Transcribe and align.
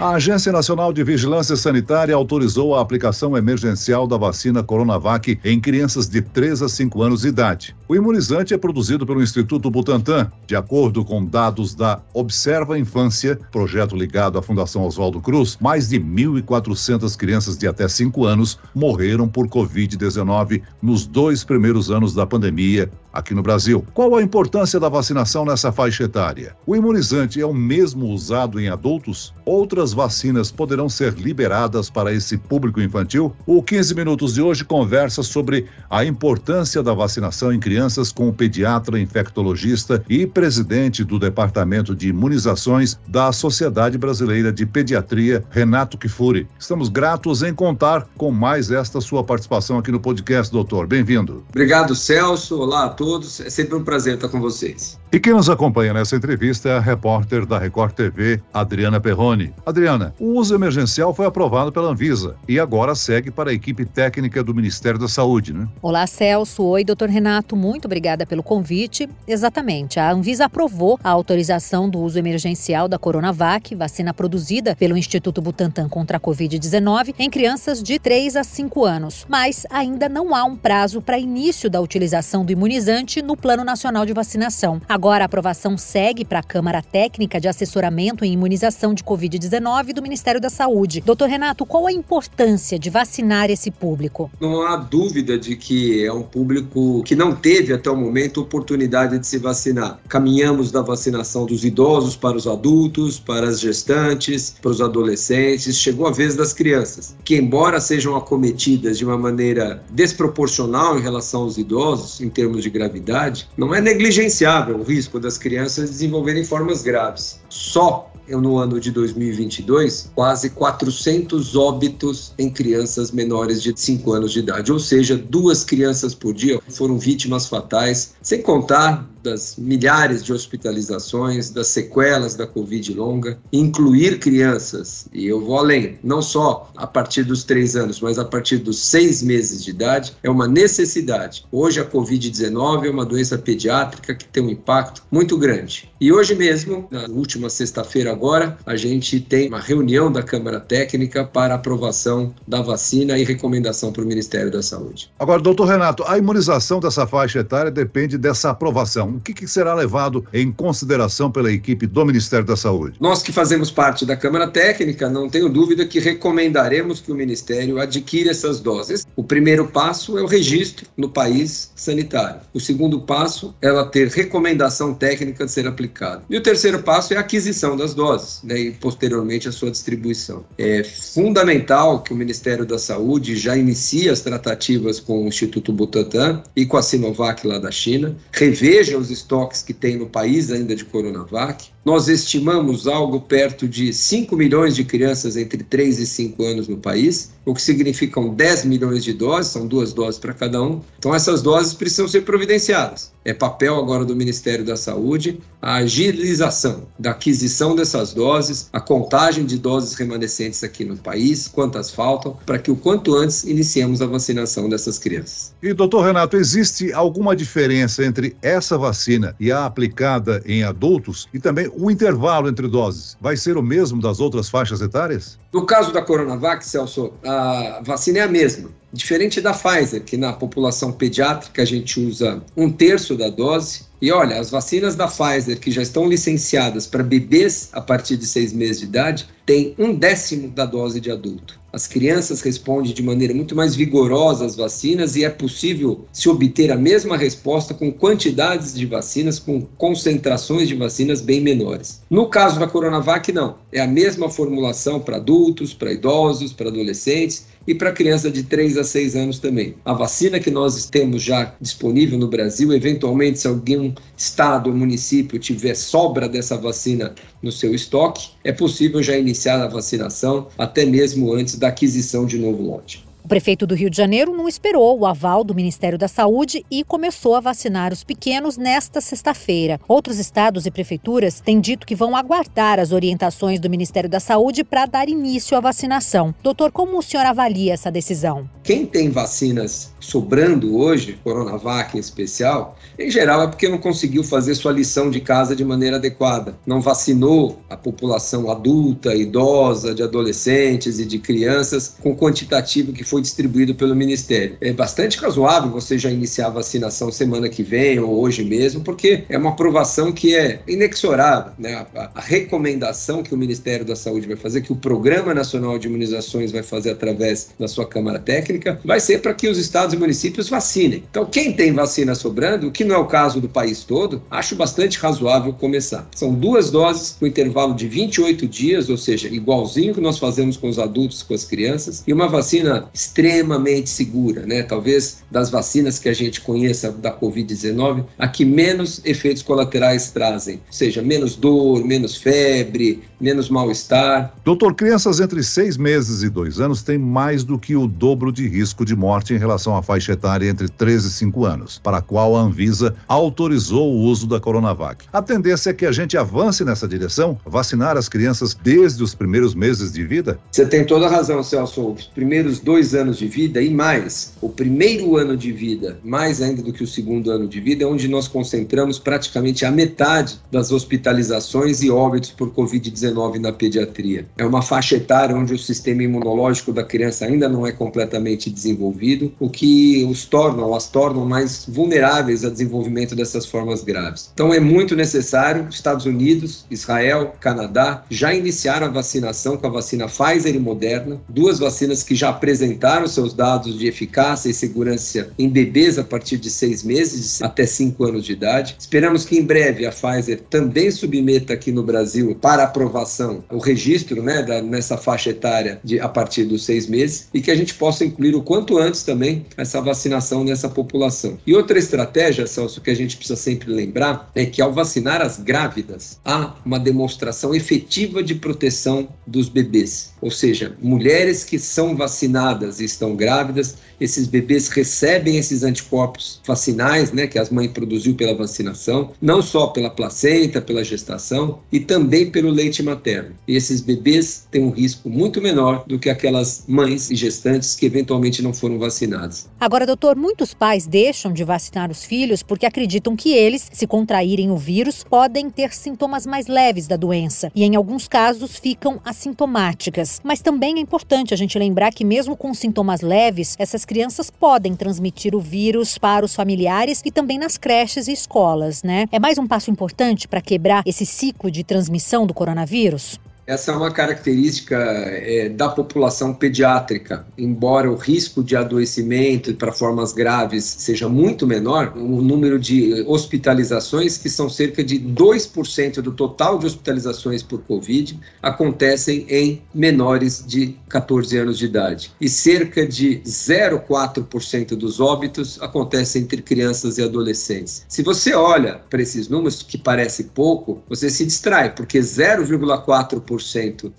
A 0.00 0.14
Agência 0.14 0.50
Nacional 0.50 0.92
de 0.92 1.04
Vigilância 1.04 1.54
Sanitária 1.54 2.16
autorizou 2.16 2.74
a 2.74 2.80
aplicação 2.80 3.36
emergencial 3.36 4.08
da 4.08 4.16
vacina 4.16 4.60
Coronavac 4.60 5.38
em 5.44 5.60
crianças 5.60 6.08
de 6.08 6.20
3 6.20 6.62
a 6.62 6.68
5 6.68 7.00
anos 7.00 7.20
de 7.20 7.28
idade. 7.28 7.76
O 7.86 7.94
imunizante 7.94 8.52
é 8.52 8.58
produzido 8.58 9.06
pelo 9.06 9.22
Instituto 9.22 9.70
Butantan. 9.70 10.32
De 10.48 10.56
acordo 10.56 11.04
com 11.04 11.24
dados 11.24 11.76
da 11.76 12.02
Observa 12.12 12.76
Infância, 12.76 13.38
projeto 13.52 13.94
ligado 13.94 14.36
à 14.36 14.42
Fundação 14.42 14.84
Oswaldo 14.84 15.20
Cruz, 15.20 15.56
mais 15.60 15.88
de 15.88 16.00
1.400 16.00 17.16
crianças 17.16 17.56
de 17.56 17.68
até 17.68 17.86
5 17.86 18.24
anos 18.24 18.58
morreram 18.74 19.28
por 19.28 19.46
Covid-19 19.46 20.60
nos 20.82 21.06
dois 21.06 21.44
primeiros 21.44 21.92
anos 21.92 22.12
da 22.12 22.26
pandemia 22.26 22.90
aqui 23.14 23.32
no 23.32 23.42
Brasil. 23.42 23.86
Qual 23.94 24.16
a 24.16 24.22
importância 24.22 24.80
da 24.80 24.88
vacinação 24.88 25.44
nessa 25.44 25.70
faixa 25.70 26.02
etária? 26.02 26.56
O 26.66 26.74
imunizante 26.74 27.40
é 27.40 27.46
o 27.46 27.54
mesmo 27.54 28.08
usado 28.08 28.60
em 28.60 28.68
adultos? 28.68 29.32
Outras 29.44 29.92
vacinas 29.92 30.50
poderão 30.50 30.88
ser 30.88 31.14
liberadas 31.14 31.88
para 31.88 32.12
esse 32.12 32.36
público 32.36 32.80
infantil? 32.80 33.34
O 33.46 33.62
15 33.62 33.94
Minutos 33.94 34.34
de 34.34 34.42
hoje 34.42 34.64
conversa 34.64 35.22
sobre 35.22 35.66
a 35.88 36.04
importância 36.04 36.82
da 36.82 36.92
vacinação 36.92 37.52
em 37.52 37.60
crianças 37.60 38.10
com 38.10 38.28
o 38.28 38.32
pediatra 38.32 38.98
infectologista 38.98 40.02
e 40.08 40.26
presidente 40.26 41.04
do 41.04 41.18
Departamento 41.18 41.94
de 41.94 42.08
Imunizações 42.08 42.98
da 43.06 43.30
Sociedade 43.30 43.96
Brasileira 43.96 44.52
de 44.52 44.66
Pediatria, 44.66 45.44
Renato 45.50 45.96
Kifuri. 45.96 46.48
Estamos 46.58 46.88
gratos 46.88 47.42
em 47.42 47.54
contar 47.54 48.08
com 48.16 48.32
mais 48.32 48.72
esta 48.72 49.00
sua 49.00 49.22
participação 49.22 49.78
aqui 49.78 49.92
no 49.92 50.00
podcast, 50.00 50.52
doutor. 50.52 50.88
Bem-vindo. 50.88 51.44
Obrigado, 51.50 51.94
Celso. 51.94 52.58
Olá 52.58 52.86
a 52.86 52.88
todos. 52.88 53.03
É 53.44 53.50
sempre 53.50 53.76
um 53.76 53.84
prazer 53.84 54.14
estar 54.14 54.28
com 54.28 54.40
vocês. 54.40 54.98
E 55.14 55.20
quem 55.20 55.32
nos 55.32 55.48
acompanha 55.48 55.94
nessa 55.94 56.16
entrevista 56.16 56.68
é 56.68 56.76
a 56.76 56.80
repórter 56.80 57.46
da 57.46 57.56
Record 57.56 57.92
TV, 57.92 58.42
Adriana 58.52 59.00
Perrone. 59.00 59.54
Adriana, 59.64 60.12
o 60.18 60.32
uso 60.40 60.56
emergencial 60.56 61.14
foi 61.14 61.24
aprovado 61.24 61.70
pela 61.70 61.88
Anvisa 61.88 62.34
e 62.48 62.58
agora 62.58 62.96
segue 62.96 63.30
para 63.30 63.50
a 63.50 63.54
equipe 63.54 63.84
técnica 63.84 64.42
do 64.42 64.52
Ministério 64.52 64.98
da 64.98 65.06
Saúde, 65.06 65.52
né? 65.52 65.68
Olá, 65.80 66.04
Celso. 66.08 66.64
Oi, 66.64 66.82
doutor 66.82 67.08
Renato. 67.08 67.54
Muito 67.54 67.84
obrigada 67.84 68.26
pelo 68.26 68.42
convite. 68.42 69.08
Exatamente. 69.24 70.00
A 70.00 70.10
Anvisa 70.10 70.46
aprovou 70.46 70.98
a 71.04 71.10
autorização 71.10 71.88
do 71.88 72.00
uso 72.00 72.18
emergencial 72.18 72.88
da 72.88 72.98
Coronavac, 72.98 73.72
vacina 73.76 74.12
produzida 74.12 74.74
pelo 74.74 74.96
Instituto 74.96 75.40
Butantan 75.40 75.88
contra 75.88 76.16
a 76.16 76.20
Covid-19, 76.20 77.14
em 77.20 77.30
crianças 77.30 77.80
de 77.80 78.00
3 78.00 78.34
a 78.34 78.42
5 78.42 78.84
anos. 78.84 79.24
Mas 79.28 79.64
ainda 79.70 80.08
não 80.08 80.34
há 80.34 80.42
um 80.42 80.56
prazo 80.56 81.00
para 81.00 81.16
início 81.16 81.70
da 81.70 81.80
utilização 81.80 82.44
do 82.44 82.50
imunizante 82.50 83.22
no 83.22 83.36
Plano 83.36 83.62
Nacional 83.62 84.04
de 84.04 84.12
Vacinação. 84.12 84.82
Agora, 84.88 85.03
Agora, 85.04 85.24
a 85.24 85.26
aprovação 85.26 85.76
segue 85.76 86.24
para 86.24 86.38
a 86.38 86.42
Câmara 86.42 86.80
Técnica 86.80 87.38
de 87.38 87.46
Assessoramento 87.46 88.24
em 88.24 88.32
Imunização 88.32 88.94
de 88.94 89.04
Covid-19 89.04 89.92
do 89.92 90.00
Ministério 90.00 90.40
da 90.40 90.48
Saúde. 90.48 91.02
Doutor 91.04 91.28
Renato, 91.28 91.66
qual 91.66 91.86
a 91.86 91.92
importância 91.92 92.78
de 92.78 92.88
vacinar 92.88 93.50
esse 93.50 93.70
público? 93.70 94.30
Não 94.40 94.62
há 94.62 94.76
dúvida 94.76 95.38
de 95.38 95.56
que 95.56 96.02
é 96.02 96.10
um 96.10 96.22
público 96.22 97.02
que 97.02 97.14
não 97.14 97.34
teve 97.36 97.74
até 97.74 97.90
o 97.90 97.96
momento 97.96 98.40
oportunidade 98.40 99.18
de 99.18 99.26
se 99.26 99.36
vacinar. 99.36 100.00
Caminhamos 100.08 100.72
da 100.72 100.80
vacinação 100.80 101.44
dos 101.44 101.66
idosos 101.66 102.16
para 102.16 102.38
os 102.38 102.46
adultos, 102.46 103.18
para 103.18 103.46
as 103.46 103.60
gestantes, 103.60 104.56
para 104.62 104.70
os 104.70 104.80
adolescentes, 104.80 105.76
chegou 105.76 106.06
a 106.06 106.12
vez 106.12 106.34
das 106.34 106.54
crianças, 106.54 107.14
que 107.22 107.36
embora 107.36 107.78
sejam 107.78 108.16
acometidas 108.16 108.96
de 108.96 109.04
uma 109.04 109.18
maneira 109.18 109.84
desproporcional 109.90 110.98
em 110.98 111.02
relação 111.02 111.42
aos 111.42 111.58
idosos, 111.58 112.22
em 112.22 112.30
termos 112.30 112.62
de 112.62 112.70
gravidade, 112.70 113.46
não 113.54 113.74
é 113.74 113.82
negligenciável 113.82 114.80
o 114.80 114.93
risco 114.94 115.18
das 115.18 115.36
crianças 115.36 115.90
desenvolverem 115.90 116.44
formas 116.44 116.82
graves. 116.82 117.40
Só 117.48 118.10
no 118.28 118.56
ano 118.56 118.80
de 118.80 118.90
2022, 118.90 120.10
quase 120.14 120.50
400 120.50 121.54
óbitos 121.56 122.32
em 122.38 122.48
crianças 122.48 123.10
menores 123.10 123.62
de 123.62 123.72
5 123.76 124.12
anos 124.12 124.32
de 124.32 124.38
idade, 124.38 124.72
ou 124.72 124.78
seja, 124.78 125.16
duas 125.16 125.62
crianças 125.62 126.14
por 126.14 126.32
dia 126.32 126.58
foram 126.70 126.98
vítimas 126.98 127.46
fatais, 127.46 128.14
sem 128.22 128.40
contar 128.40 129.06
das 129.24 129.56
milhares 129.56 130.22
de 130.22 130.32
hospitalizações, 130.32 131.48
das 131.48 131.68
sequelas 131.68 132.34
da 132.34 132.46
Covid 132.46 132.92
longa, 132.92 133.38
incluir 133.50 134.20
crianças, 134.20 135.08
e 135.12 135.26
eu 135.26 135.40
vou 135.40 135.58
além, 135.58 135.98
não 136.04 136.20
só 136.20 136.70
a 136.76 136.86
partir 136.86 137.24
dos 137.24 137.42
três 137.42 137.74
anos, 137.74 138.00
mas 138.00 138.18
a 138.18 138.24
partir 138.24 138.58
dos 138.58 138.78
seis 138.78 139.22
meses 139.22 139.64
de 139.64 139.70
idade, 139.70 140.14
é 140.22 140.28
uma 140.28 140.46
necessidade. 140.46 141.46
Hoje 141.50 141.80
a 141.80 141.84
Covid-19 141.84 142.84
é 142.84 142.90
uma 142.90 143.06
doença 143.06 143.38
pediátrica 143.38 144.14
que 144.14 144.26
tem 144.26 144.42
um 144.42 144.50
impacto 144.50 145.02
muito 145.10 145.38
grande. 145.38 145.90
E 145.98 146.12
hoje 146.12 146.34
mesmo, 146.34 146.86
na 146.90 147.06
última 147.06 147.48
sexta-feira 147.48 148.12
agora, 148.12 148.58
a 148.66 148.76
gente 148.76 149.18
tem 149.20 149.48
uma 149.48 149.60
reunião 149.60 150.12
da 150.12 150.22
Câmara 150.22 150.60
Técnica 150.60 151.24
para 151.24 151.54
aprovação 151.54 152.34
da 152.46 152.60
vacina 152.60 153.18
e 153.18 153.24
recomendação 153.24 153.90
para 153.90 154.02
o 154.02 154.06
Ministério 154.06 154.50
da 154.50 154.62
Saúde. 154.62 155.10
Agora, 155.18 155.40
doutor 155.40 155.64
Renato, 155.66 156.04
a 156.06 156.18
imunização 156.18 156.78
dessa 156.78 157.06
faixa 157.06 157.38
etária 157.38 157.70
depende 157.70 158.18
dessa 158.18 158.50
aprovação 158.50 159.13
o 159.14 159.20
que, 159.20 159.32
que 159.32 159.46
será 159.46 159.74
levado 159.74 160.24
em 160.32 160.50
consideração 160.50 161.30
pela 161.30 161.52
equipe 161.52 161.86
do 161.86 162.04
Ministério 162.04 162.44
da 162.44 162.56
Saúde? 162.56 162.96
Nós 163.00 163.22
que 163.22 163.32
fazemos 163.32 163.70
parte 163.70 164.04
da 164.04 164.16
Câmara 164.16 164.48
Técnica, 164.48 165.08
não 165.08 165.28
tenho 165.28 165.48
dúvida 165.48 165.86
que 165.86 165.98
recomendaremos 165.98 167.00
que 167.00 167.12
o 167.12 167.14
Ministério 167.14 167.78
adquira 167.78 168.30
essas 168.30 168.60
doses. 168.60 169.06
O 169.16 169.22
primeiro 169.22 169.66
passo 169.68 170.18
é 170.18 170.22
o 170.22 170.26
registro 170.26 170.86
no 170.96 171.08
país 171.08 171.72
sanitário. 171.74 172.40
O 172.52 172.60
segundo 172.60 173.00
passo 173.00 173.54
é 173.60 173.68
ela 173.68 173.86
ter 173.86 174.08
recomendação 174.08 174.94
técnica 174.94 175.44
de 175.44 175.50
ser 175.50 175.66
aplicada. 175.66 176.22
E 176.28 176.36
o 176.36 176.42
terceiro 176.42 176.82
passo 176.82 177.14
é 177.14 177.16
a 177.16 177.20
aquisição 177.20 177.76
das 177.76 177.94
doses 177.94 178.40
né, 178.42 178.58
e 178.58 178.70
posteriormente 178.72 179.48
a 179.48 179.52
sua 179.52 179.70
distribuição. 179.70 180.44
É 180.58 180.84
fundamental 180.84 182.02
que 182.02 182.12
o 182.12 182.16
Ministério 182.16 182.64
da 182.64 182.78
Saúde 182.78 183.36
já 183.36 183.56
inicie 183.56 184.08
as 184.08 184.20
tratativas 184.20 185.00
com 185.00 185.24
o 185.24 185.28
Instituto 185.28 185.72
Butantan 185.72 186.42
e 186.54 186.64
com 186.66 186.76
a 186.76 186.82
Sinovac 186.82 187.46
lá 187.46 187.58
da 187.58 187.70
China, 187.70 188.16
reveja 188.32 188.96
os 189.04 189.10
estoques 189.10 189.62
que 189.62 189.74
tem 189.74 189.96
no 189.96 190.08
país 190.08 190.50
ainda 190.50 190.74
de 190.74 190.84
Coronavac. 190.84 191.73
Nós 191.84 192.08
estimamos 192.08 192.86
algo 192.86 193.20
perto 193.20 193.68
de 193.68 193.92
5 193.92 194.34
milhões 194.36 194.74
de 194.74 194.84
crianças 194.84 195.36
entre 195.36 195.62
3 195.62 196.00
e 196.00 196.06
5 196.06 196.42
anos 196.42 196.66
no 196.66 196.78
país, 196.78 197.32
o 197.44 197.52
que 197.52 197.60
significam 197.60 198.34
10 198.34 198.64
milhões 198.64 199.04
de 199.04 199.12
doses, 199.12 199.52
são 199.52 199.66
duas 199.66 199.92
doses 199.92 200.18
para 200.18 200.32
cada 200.32 200.62
um. 200.62 200.80
Então, 200.98 201.14
essas 201.14 201.42
doses 201.42 201.74
precisam 201.74 202.08
ser 202.08 202.22
providenciadas. 202.22 203.12
É 203.24 203.34
papel 203.34 203.76
agora 203.76 204.04
do 204.04 204.16
Ministério 204.16 204.64
da 204.64 204.76
Saúde 204.76 205.38
a 205.60 205.76
agilização 205.76 206.82
da 206.98 207.12
aquisição 207.12 207.74
dessas 207.74 208.12
doses, 208.12 208.68
a 208.70 208.80
contagem 208.80 209.46
de 209.46 209.56
doses 209.56 209.94
remanescentes 209.94 210.62
aqui 210.62 210.84
no 210.84 210.94
país, 210.94 211.48
quantas 211.48 211.90
faltam, 211.90 212.36
para 212.44 212.58
que 212.58 212.70
o 212.70 212.76
quanto 212.76 213.14
antes 213.14 213.44
iniciemos 213.44 214.02
a 214.02 214.06
vacinação 214.06 214.68
dessas 214.68 214.98
crianças. 214.98 215.54
E, 215.62 215.72
doutor 215.72 216.04
Renato, 216.04 216.36
existe 216.36 216.92
alguma 216.92 217.34
diferença 217.34 218.04
entre 218.04 218.36
essa 218.42 218.76
vacina 218.76 219.34
e 219.40 219.50
a 219.50 219.64
aplicada 219.64 220.42
em 220.44 220.62
adultos 220.62 221.28
e 221.32 221.38
também 221.38 221.70
o 221.76 221.90
intervalo 221.90 222.48
entre 222.48 222.68
doses 222.68 223.16
vai 223.20 223.36
ser 223.36 223.56
o 223.56 223.62
mesmo 223.62 224.00
das 224.00 224.20
outras 224.20 224.48
faixas 224.48 224.80
etárias? 224.80 225.38
No 225.52 225.66
caso 225.66 225.92
da 225.92 226.02
Coronavac, 226.02 226.64
Celso, 226.64 227.12
a 227.24 227.80
vacina 227.84 228.18
é 228.18 228.22
a 228.22 228.28
mesma. 228.28 228.70
Diferente 228.92 229.40
da 229.40 229.52
Pfizer, 229.52 230.04
que 230.04 230.16
na 230.16 230.32
população 230.32 230.92
pediátrica 230.92 231.62
a 231.62 231.64
gente 231.64 231.98
usa 232.00 232.42
um 232.56 232.70
terço 232.70 233.16
da 233.16 233.28
dose. 233.28 233.82
E 234.00 234.12
olha, 234.12 234.38
as 234.38 234.50
vacinas 234.50 234.94
da 234.94 235.08
Pfizer, 235.08 235.58
que 235.58 235.70
já 235.70 235.82
estão 235.82 236.08
licenciadas 236.08 236.86
para 236.86 237.02
bebês 237.02 237.70
a 237.72 237.80
partir 237.80 238.16
de 238.16 238.26
seis 238.26 238.52
meses 238.52 238.80
de 238.80 238.84
idade, 238.84 239.28
têm 239.44 239.74
um 239.78 239.94
décimo 239.94 240.48
da 240.48 240.64
dose 240.64 241.00
de 241.00 241.10
adulto. 241.10 241.63
As 241.74 241.88
crianças 241.88 242.40
respondem 242.40 242.94
de 242.94 243.02
maneira 243.02 243.34
muito 243.34 243.56
mais 243.56 243.74
vigorosa 243.74 244.46
às 244.46 244.54
vacinas 244.54 245.16
e 245.16 245.24
é 245.24 245.28
possível 245.28 246.04
se 246.12 246.28
obter 246.28 246.70
a 246.70 246.76
mesma 246.76 247.16
resposta 247.16 247.74
com 247.74 247.90
quantidades 247.90 248.72
de 248.72 248.86
vacinas, 248.86 249.40
com 249.40 249.60
concentrações 249.76 250.68
de 250.68 250.76
vacinas 250.76 251.20
bem 251.20 251.40
menores. 251.40 252.00
No 252.08 252.28
caso 252.28 252.60
da 252.60 252.68
Coronavac, 252.68 253.32
não. 253.32 253.56
É 253.72 253.80
a 253.80 253.88
mesma 253.88 254.30
formulação 254.30 255.00
para 255.00 255.16
adultos, 255.16 255.74
para 255.74 255.92
idosos, 255.92 256.52
para 256.52 256.68
adolescentes 256.68 257.46
e 257.66 257.74
para 257.74 257.92
criança 257.92 258.30
de 258.30 258.42
3 258.42 258.76
a 258.78 258.84
6 258.84 259.16
anos 259.16 259.38
também. 259.38 259.74
A 259.84 259.92
vacina 259.92 260.40
que 260.40 260.50
nós 260.50 260.86
temos 260.86 261.22
já 261.22 261.54
disponível 261.60 262.18
no 262.18 262.28
Brasil, 262.28 262.72
eventualmente, 262.72 263.38
se 263.38 263.46
algum 263.46 263.92
estado 264.16 264.70
ou 264.70 264.76
município 264.76 265.38
tiver 265.38 265.74
sobra 265.74 266.28
dessa 266.28 266.56
vacina 266.56 267.14
no 267.42 267.52
seu 267.52 267.74
estoque, 267.74 268.30
é 268.42 268.52
possível 268.52 269.02
já 269.02 269.16
iniciar 269.16 269.62
a 269.62 269.68
vacinação 269.68 270.48
até 270.58 270.84
mesmo 270.84 271.32
antes 271.32 271.56
da 271.56 271.68
aquisição 271.68 272.26
de 272.26 272.38
novo 272.38 272.62
lote. 272.62 273.03
O 273.24 273.28
prefeito 273.28 273.66
do 273.66 273.74
Rio 273.74 273.88
de 273.88 273.96
Janeiro 273.96 274.36
não 274.36 274.46
esperou 274.46 274.98
o 275.00 275.06
aval 275.06 275.42
do 275.42 275.54
Ministério 275.54 275.96
da 275.96 276.06
Saúde 276.06 276.62
e 276.70 276.84
começou 276.84 277.34
a 277.34 277.40
vacinar 277.40 277.90
os 277.90 278.04
pequenos 278.04 278.58
nesta 278.58 279.00
sexta-feira. 279.00 279.80
Outros 279.88 280.18
estados 280.18 280.66
e 280.66 280.70
prefeituras 280.70 281.40
têm 281.40 281.58
dito 281.58 281.86
que 281.86 281.94
vão 281.94 282.14
aguardar 282.14 282.78
as 282.78 282.92
orientações 282.92 283.58
do 283.58 283.70
Ministério 283.70 284.10
da 284.10 284.20
Saúde 284.20 284.62
para 284.62 284.84
dar 284.84 285.08
início 285.08 285.56
à 285.56 285.60
vacinação. 285.60 286.34
Doutor, 286.42 286.70
como 286.70 286.98
o 286.98 287.02
senhor 287.02 287.24
avalia 287.24 287.72
essa 287.72 287.90
decisão? 287.90 288.46
Quem 288.62 288.84
tem 288.84 289.08
vacinas 289.08 289.94
sobrando 289.98 290.76
hoje, 290.76 291.18
Coronavac 291.24 291.96
em 291.96 292.00
especial, 292.00 292.76
em 292.98 293.10
geral 293.10 293.42
é 293.42 293.46
porque 293.46 293.70
não 293.70 293.78
conseguiu 293.78 294.22
fazer 294.22 294.54
sua 294.54 294.72
lição 294.72 295.10
de 295.10 295.20
casa 295.20 295.56
de 295.56 295.64
maneira 295.64 295.96
adequada. 295.96 296.58
Não 296.66 296.80
vacinou 296.80 297.58
a 297.70 297.76
população 297.76 298.50
adulta, 298.50 299.14
idosa, 299.14 299.94
de 299.94 300.02
adolescentes 300.02 300.98
e 300.98 301.06
de 301.06 301.18
crianças 301.18 301.96
com 302.02 302.10
o 302.10 302.16
quantitativo 302.16 302.92
que 302.92 303.02
foi 303.02 303.13
distribuído 303.20 303.74
pelo 303.74 303.94
Ministério. 303.94 304.56
É 304.60 304.72
bastante 304.72 305.18
razoável 305.18 305.70
você 305.70 305.98
já 305.98 306.10
iniciar 306.10 306.46
a 306.46 306.50
vacinação 306.50 307.10
semana 307.10 307.48
que 307.48 307.62
vem 307.62 307.98
ou 307.98 308.20
hoje 308.20 308.44
mesmo, 308.44 308.82
porque 308.82 309.24
é 309.28 309.38
uma 309.38 309.50
aprovação 309.50 310.12
que 310.12 310.34
é 310.34 310.60
inexorável. 310.66 311.52
Né? 311.58 311.86
A, 311.94 312.10
a 312.14 312.20
recomendação 312.20 313.22
que 313.22 313.34
o 313.34 313.36
Ministério 313.36 313.84
da 313.84 313.96
Saúde 313.96 314.26
vai 314.26 314.36
fazer, 314.36 314.62
que 314.62 314.72
o 314.72 314.76
Programa 314.76 315.34
Nacional 315.34 315.78
de 315.78 315.88
Imunizações 315.88 316.52
vai 316.52 316.62
fazer 316.62 316.90
através 316.90 317.50
da 317.58 317.68
sua 317.68 317.86
Câmara 317.86 318.18
Técnica, 318.18 318.80
vai 318.84 319.00
ser 319.00 319.20
para 319.20 319.34
que 319.34 319.48
os 319.48 319.58
estados 319.58 319.94
e 319.94 319.96
municípios 319.96 320.48
vacinem. 320.48 321.04
Então, 321.10 321.24
quem 321.26 321.52
tem 321.52 321.72
vacina 321.72 322.14
sobrando, 322.14 322.68
o 322.68 322.72
que 322.72 322.84
não 322.84 322.96
é 322.96 322.98
o 322.98 323.06
caso 323.06 323.40
do 323.40 323.48
país 323.48 323.84
todo, 323.84 324.22
acho 324.30 324.56
bastante 324.56 324.98
razoável 324.98 325.52
começar. 325.52 326.08
São 326.14 326.34
duas 326.34 326.70
doses 326.70 327.16
com 327.18 327.26
intervalo 327.26 327.74
de 327.74 327.86
28 327.88 328.46
dias, 328.46 328.88
ou 328.88 328.96
seja, 328.96 329.28
igualzinho 329.28 329.94
que 329.94 330.00
nós 330.00 330.18
fazemos 330.18 330.56
com 330.56 330.68
os 330.68 330.78
adultos, 330.78 331.22
com 331.22 331.34
as 331.34 331.44
crianças, 331.44 332.02
e 332.06 332.12
uma 332.12 332.28
vacina 332.28 332.88
extremamente 333.04 333.90
segura, 333.90 334.46
né? 334.46 334.62
Talvez 334.62 335.18
das 335.30 335.50
vacinas 335.50 335.98
que 335.98 336.08
a 336.08 336.14
gente 336.14 336.40
conheça 336.40 336.90
da 336.90 337.12
Covid-19, 337.12 338.04
a 338.18 338.26
que 338.26 338.44
menos 338.44 339.00
efeitos 339.04 339.42
colaterais 339.42 340.10
trazem, 340.10 340.56
ou 340.56 340.72
seja, 340.72 341.02
menos 341.02 341.36
dor, 341.36 341.84
menos 341.84 342.16
febre, 342.16 343.02
menos 343.24 343.48
mal-estar. 343.48 344.34
Doutor, 344.44 344.74
crianças 344.74 345.18
entre 345.18 345.42
seis 345.42 345.78
meses 345.78 346.22
e 346.22 346.28
dois 346.28 346.60
anos 346.60 346.82
têm 346.82 346.98
mais 346.98 347.42
do 347.42 347.58
que 347.58 347.74
o 347.74 347.86
dobro 347.86 348.30
de 348.30 348.46
risco 348.46 348.84
de 348.84 348.94
morte 348.94 349.32
em 349.32 349.38
relação 349.38 349.74
à 349.74 349.82
faixa 349.82 350.12
etária 350.12 350.46
entre 350.46 350.68
13 350.68 351.08
e 351.08 351.10
5 351.10 351.44
anos, 351.46 351.80
para 351.82 351.96
a 351.96 352.02
qual 352.02 352.36
a 352.36 352.40
Anvisa 352.40 352.94
autorizou 353.08 353.90
o 353.90 354.02
uso 354.02 354.26
da 354.26 354.38
Coronavac. 354.38 355.06
A 355.10 355.22
tendência 355.22 355.70
é 355.70 355.72
que 355.72 355.86
a 355.86 355.92
gente 355.92 356.18
avance 356.18 356.62
nessa 356.64 356.86
direção, 356.86 357.38
vacinar 357.46 357.96
as 357.96 358.10
crianças 358.10 358.52
desde 358.52 359.02
os 359.02 359.14
primeiros 359.14 359.54
meses 359.54 359.90
de 359.90 360.04
vida? 360.04 360.38
Você 360.52 360.66
tem 360.66 360.84
toda 360.84 361.06
a 361.06 361.10
razão, 361.10 361.42
Celso. 361.42 361.92
Os 361.92 362.04
primeiros 362.04 362.60
dois 362.60 362.94
anos 362.94 363.16
de 363.16 363.26
vida 363.26 363.62
e 363.62 363.70
mais, 363.70 364.34
o 364.42 364.50
primeiro 364.50 365.16
ano 365.16 365.34
de 365.34 365.50
vida, 365.50 365.98
mais 366.04 366.42
ainda 366.42 366.60
do 366.60 366.74
que 366.74 366.84
o 366.84 366.86
segundo 366.86 367.30
ano 367.30 367.48
de 367.48 367.58
vida, 367.58 367.84
é 367.84 367.86
onde 367.86 368.06
nós 368.06 368.28
concentramos 368.28 368.98
praticamente 368.98 369.64
a 369.64 369.70
metade 369.70 370.38
das 370.52 370.70
hospitalizações 370.70 371.82
e 371.82 371.90
óbitos 371.90 372.30
por 372.30 372.50
Covid-19 372.50 373.13
na 373.40 373.52
pediatria. 373.52 374.26
É 374.36 374.44
uma 374.44 374.60
faixa 374.60 374.96
etária 374.96 375.34
onde 375.34 375.54
o 375.54 375.58
sistema 375.58 376.02
imunológico 376.02 376.72
da 376.72 376.82
criança 376.84 377.24
ainda 377.24 377.48
não 377.48 377.66
é 377.66 377.72
completamente 377.72 378.50
desenvolvido, 378.50 379.32
o 379.38 379.48
que 379.48 380.04
os 380.10 380.24
tornam, 380.24 380.74
as 380.74 380.88
tornam 380.88 381.24
mais 381.24 381.64
vulneráveis 381.68 382.44
ao 382.44 382.50
desenvolvimento 382.50 383.14
dessas 383.14 383.46
formas 383.46 383.82
graves. 383.82 384.30
Então 384.34 384.52
é 384.52 384.60
muito 384.60 384.96
necessário, 384.96 385.68
Estados 385.70 386.06
Unidos, 386.06 386.66
Israel, 386.70 387.34
Canadá 387.40 388.04
já 388.10 388.34
iniciaram 388.34 388.86
a 388.86 388.90
vacinação 388.90 389.56
com 389.56 389.66
a 389.66 389.70
vacina 389.70 390.08
Pfizer 390.08 390.54
e 390.54 390.58
Moderna, 390.58 391.20
duas 391.28 391.58
vacinas 391.58 392.02
que 392.02 392.14
já 392.14 392.30
apresentaram 392.30 393.06
seus 393.06 393.32
dados 393.32 393.78
de 393.78 393.86
eficácia 393.86 394.50
e 394.50 394.54
segurança 394.54 395.30
em 395.38 395.48
bebês 395.48 395.98
a 395.98 396.04
partir 396.04 396.36
de 396.36 396.50
seis 396.50 396.82
meses 396.82 397.40
até 397.42 397.66
cinco 397.66 398.04
anos 398.04 398.24
de 398.24 398.32
idade. 398.32 398.76
Esperamos 398.78 399.24
que 399.24 399.38
em 399.38 399.44
breve 399.44 399.86
a 399.86 399.90
Pfizer 399.90 400.40
também 400.50 400.90
submeta 400.90 401.52
aqui 401.52 401.70
no 401.70 401.82
Brasil 401.82 402.36
para 402.40 402.64
aprovação 402.64 403.03
o 403.50 403.58
registro 403.58 404.22
né, 404.22 404.42
da, 404.42 404.62
nessa 404.62 404.96
faixa 404.96 405.30
etária 405.30 405.80
de, 405.84 406.00
a 406.00 406.08
partir 406.08 406.44
dos 406.44 406.64
seis 406.64 406.86
meses 406.86 407.28
e 407.32 407.40
que 407.40 407.50
a 407.50 407.56
gente 407.56 407.74
possa 407.74 408.04
incluir 408.04 408.34
o 408.34 408.42
quanto 408.42 408.78
antes 408.78 409.02
também 409.02 409.46
essa 409.56 409.80
vacinação 409.80 410.44
nessa 410.44 410.68
população. 410.68 411.38
E 411.46 411.54
outra 411.54 411.78
estratégia, 411.78 412.46
Celso, 412.46 412.80
que 412.80 412.90
a 412.90 412.96
gente 412.96 413.16
precisa 413.16 413.38
sempre 413.38 413.72
lembrar 413.72 414.30
é 414.34 414.44
que 414.44 414.62
ao 414.62 414.72
vacinar 414.72 415.20
as 415.20 415.38
grávidas, 415.38 416.18
há 416.24 416.54
uma 416.64 416.78
demonstração 416.78 417.54
efetiva 417.54 418.22
de 418.22 418.34
proteção 418.34 419.08
dos 419.26 419.48
bebês. 419.48 420.12
Ou 420.20 420.30
seja, 420.30 420.76
mulheres 420.80 421.44
que 421.44 421.58
são 421.58 421.96
vacinadas 421.96 422.80
e 422.80 422.84
estão 422.84 423.14
grávidas, 423.14 423.76
esses 424.00 424.26
bebês 424.26 424.68
recebem 424.68 425.36
esses 425.36 425.62
anticorpos 425.62 426.40
vacinais, 426.46 427.12
né, 427.12 427.26
que 427.26 427.38
as 427.38 427.50
mães 427.50 427.70
produziu 427.70 428.14
pela 428.14 428.34
vacinação, 428.34 429.12
não 429.20 429.42
só 429.42 429.68
pela 429.68 429.90
placenta, 429.90 430.60
pela 430.60 430.84
gestação 430.84 431.60
e 431.70 431.80
também 431.80 432.30
pelo 432.30 432.50
leite 432.50 432.82
materno. 432.84 433.34
E 433.48 433.56
esses 433.56 433.80
bebês 433.80 434.46
têm 434.50 434.62
um 434.62 434.70
risco 434.70 435.08
muito 435.08 435.40
menor 435.40 435.84
do 435.86 435.98
que 435.98 436.10
aquelas 436.10 436.64
mães 436.68 437.10
e 437.10 437.16
gestantes 437.16 437.74
que 437.74 437.86
eventualmente 437.86 438.42
não 438.42 438.52
foram 438.52 438.78
vacinadas. 438.78 439.48
Agora, 439.58 439.86
doutor, 439.86 440.16
muitos 440.16 440.54
pais 440.54 440.86
deixam 440.86 441.32
de 441.32 441.44
vacinar 441.44 441.90
os 441.90 442.04
filhos 442.04 442.42
porque 442.42 442.66
acreditam 442.66 443.16
que 443.16 443.32
eles, 443.32 443.68
se 443.72 443.86
contraírem 443.86 444.50
o 444.50 444.56
vírus, 444.56 445.04
podem 445.08 445.50
ter 445.50 445.72
sintomas 445.72 446.26
mais 446.26 446.46
leves 446.46 446.86
da 446.86 446.96
doença 446.96 447.50
e, 447.54 447.64
em 447.64 447.76
alguns 447.76 448.06
casos, 448.06 448.56
ficam 448.58 449.00
assintomáticas. 449.04 450.20
Mas 450.22 450.42
também 450.42 450.76
é 450.76 450.80
importante 450.80 451.32
a 451.32 451.36
gente 451.36 451.58
lembrar 451.58 451.92
que, 451.92 452.04
mesmo 452.04 452.36
com 452.36 452.52
sintomas 452.52 453.00
leves, 453.00 453.56
essas 453.58 453.84
crianças 453.84 454.30
podem 454.30 454.74
transmitir 454.74 455.34
o 455.34 455.40
vírus 455.40 455.98
para 455.98 456.24
os 456.24 456.34
familiares 456.34 457.00
e 457.04 457.10
também 457.10 457.38
nas 457.38 457.56
creches 457.56 458.08
e 458.08 458.12
escolas, 458.12 458.82
né? 458.82 459.06
É 459.10 459.18
mais 459.18 459.38
um 459.38 459.46
passo 459.46 459.70
importante 459.70 460.28
para 460.28 460.40
quebrar 460.40 460.82
esse 460.86 461.06
ciclo 461.06 461.50
de 461.50 461.64
transmissão 461.64 462.26
do 462.26 462.34
coronavírus? 462.34 462.73
vírus. 462.74 463.20
Essa 463.46 463.72
é 463.72 463.76
uma 463.76 463.90
característica 463.90 464.76
é, 464.76 465.50
da 465.50 465.68
população 465.68 466.32
pediátrica. 466.32 467.26
Embora 467.36 467.90
o 467.90 467.94
risco 467.94 468.42
de 468.42 468.56
adoecimento 468.56 469.52
para 469.54 469.70
formas 469.70 470.12
graves 470.12 470.64
seja 470.64 471.08
muito 471.10 471.46
menor, 471.46 471.92
o 471.94 472.22
número 472.22 472.58
de 472.58 473.04
hospitalizações, 473.06 474.16
que 474.16 474.30
são 474.30 474.48
cerca 474.48 474.82
de 474.82 474.98
2% 474.98 476.00
do 476.00 476.12
total 476.12 476.58
de 476.58 476.66
hospitalizações 476.66 477.42
por 477.42 477.60
Covid, 477.62 478.18
acontecem 478.40 479.26
em 479.28 479.62
menores 479.74 480.42
de 480.46 480.74
14 480.88 481.36
anos 481.36 481.58
de 481.58 481.66
idade. 481.66 482.12
E 482.18 482.28
cerca 482.30 482.86
de 482.86 483.20
0,4% 483.26 484.68
dos 484.74 485.00
óbitos 485.00 485.60
acontecem 485.60 486.22
entre 486.22 486.40
crianças 486.40 486.96
e 486.96 487.02
adolescentes. 487.02 487.84
Se 487.88 488.02
você 488.02 488.32
olha 488.34 488.80
para 488.88 489.02
esses 489.02 489.28
números, 489.28 489.62
que 489.62 489.76
parece 489.76 490.24
pouco, 490.24 490.82
você 490.88 491.10
se 491.10 491.26
distrai, 491.26 491.74
porque 491.74 491.98
0,4% 491.98 493.33